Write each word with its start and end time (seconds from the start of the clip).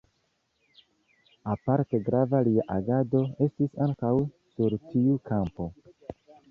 Aparte 1.53 2.01
grava 2.07 2.41
lia 2.49 2.65
agado 2.79 3.23
estis 3.49 3.79
ankaŭ 3.89 4.15
sur 4.57 4.81
tiu 4.89 5.25
kampo. 5.33 5.75